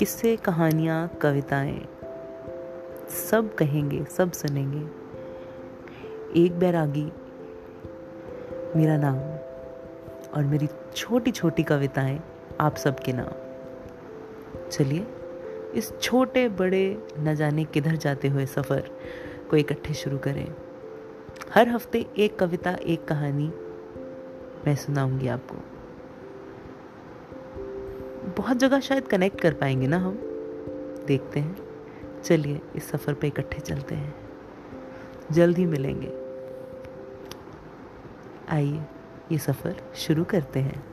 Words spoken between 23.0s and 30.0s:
कहानी मैं सुनाऊँगी आपको। बहुत जगह शायद कनेक्ट कर पाएँगे ना